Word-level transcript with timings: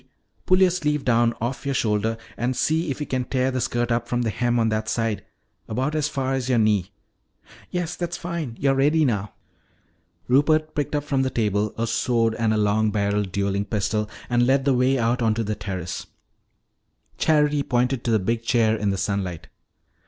Pull 0.47 0.61
your 0.61 0.71
sleeve 0.71 1.05
down 1.05 1.35
off 1.39 1.63
your 1.63 1.75
shoulder 1.75 2.17
and 2.35 2.55
see 2.55 2.89
if 2.89 2.99
you 2.99 3.05
can 3.05 3.23
tear 3.23 3.51
the 3.51 3.61
skirt 3.61 3.91
up 3.91 4.07
from 4.07 4.23
the 4.23 4.31
hem 4.31 4.57
on 4.57 4.69
that 4.69 4.89
side 4.89 5.23
about 5.67 5.93
as 5.93 6.07
far 6.07 6.33
as 6.33 6.49
your 6.49 6.57
knee. 6.57 6.89
Yes, 7.69 7.95
that's 7.97 8.17
fine. 8.17 8.57
You're 8.59 8.73
ready 8.73 9.05
now." 9.05 9.33
Rupert 10.27 10.73
picked 10.73 10.95
up 10.95 11.03
from 11.03 11.21
the 11.21 11.29
table 11.29 11.71
a 11.77 11.85
sword 11.85 12.33
and 12.33 12.51
a 12.51 12.57
long 12.57 12.89
barrelled 12.89 13.31
dueling 13.31 13.65
pistol 13.65 14.09
and 14.27 14.47
led 14.47 14.65
the 14.65 14.73
way 14.73 14.97
out 14.97 15.21
onto 15.21 15.43
the 15.43 15.53
terrace. 15.53 16.07
Charity 17.19 17.61
pointed 17.61 18.03
to 18.03 18.09
the 18.09 18.17
big 18.17 18.41
chair 18.41 18.75
in 18.75 18.89
the 18.89 18.97
sunlight. 18.97 19.49